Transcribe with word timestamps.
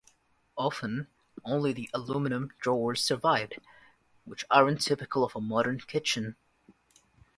Often 0.57 1.09
only 1.45 1.73
the 1.73 1.87
aluminium 1.93 2.51
drawers 2.59 3.03
survived, 3.03 3.59
which 4.25 4.43
aren't 4.49 4.81
typical 4.81 5.23
of 5.23 5.35
a 5.35 5.39
modern 5.39 5.77
kitchen. 5.81 6.35